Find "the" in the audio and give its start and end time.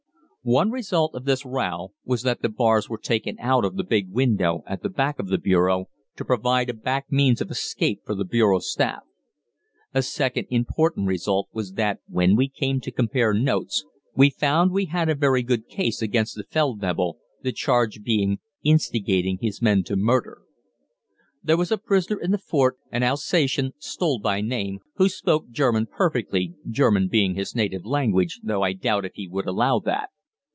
2.41-2.49, 3.75-3.83, 4.81-4.89, 5.27-5.37, 8.15-8.25, 16.33-16.43, 17.43-17.51, 22.31-22.39